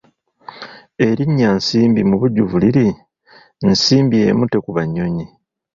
Erinnya 1.07 1.49
Nsimbi 1.57 2.01
mu 2.09 2.15
bujjuvu 2.21 2.55
liri 2.63 2.87
Nsimbi 3.69 4.17
emu 4.29 4.45
tekuba 4.51 4.81
nnyonyi. 4.85 5.25